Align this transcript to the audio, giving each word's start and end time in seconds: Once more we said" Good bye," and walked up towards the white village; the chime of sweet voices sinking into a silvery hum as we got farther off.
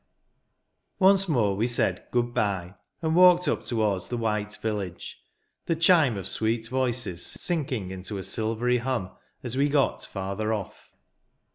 Once 0.97 1.29
more 1.29 1.55
we 1.55 1.67
said" 1.67 2.07
Good 2.11 2.33
bye," 2.33 2.73
and 3.03 3.13
walked 3.15 3.47
up 3.47 3.63
towards 3.63 4.09
the 4.09 4.17
white 4.17 4.55
village; 4.55 5.21
the 5.67 5.75
chime 5.75 6.17
of 6.17 6.27
sweet 6.27 6.67
voices 6.69 7.23
sinking 7.23 7.91
into 7.91 8.17
a 8.17 8.23
silvery 8.23 8.79
hum 8.79 9.11
as 9.43 9.55
we 9.57 9.69
got 9.69 10.03
farther 10.05 10.53
off. 10.55 10.95